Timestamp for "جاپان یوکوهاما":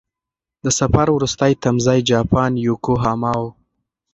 2.11-3.33